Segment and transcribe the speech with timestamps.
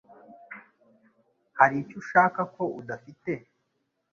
[1.57, 3.31] Hari icyo ushaka ko udafite?